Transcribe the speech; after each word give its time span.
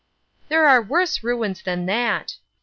"There 0.49 0.65
are 0.65 0.81
worse 0.81 1.21
ruins 1.21 1.61
than 1.61 1.85
that 1.85 2.37